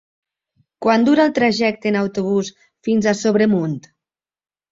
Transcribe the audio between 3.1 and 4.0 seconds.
a Sobremunt?